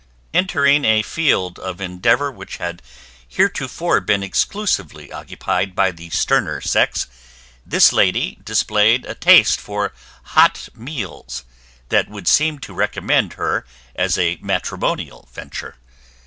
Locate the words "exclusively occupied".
4.23-5.75